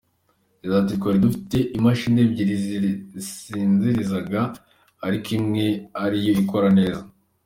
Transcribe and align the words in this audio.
Yagize 0.61 0.75
ati 0.83 0.93
“Twari 0.99 1.19
dufite 1.25 1.57
imashini 1.77 2.19
ebyiri 2.25 2.55
zasinzirizaga 2.61 4.41
ariko 5.05 5.27
imwe 5.37 5.65
ari 6.03 6.17
yo 6.25 6.31
ikora 6.43 6.69
neza. 6.79 7.03